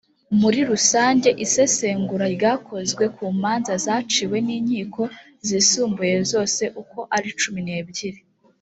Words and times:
muri 0.39 0.59
rusange 0.69 1.29
isesengura 1.45 2.25
ryakozwe 2.35 3.03
ku 3.15 3.23
manza 3.41 3.73
zaciwe 3.85 4.37
n 4.45 4.49
inkiko 4.57 5.01
zisumbuye 5.47 6.15
zose 6.31 6.63
uko 6.81 6.99
ari 7.15 7.29
cumi 7.39 7.61
n 7.67 7.69
ebyiri 7.79 8.21